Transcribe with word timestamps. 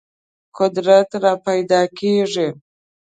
قدرت 0.57 1.09
راپیدا 1.23 1.81
کېږي. 1.97 2.47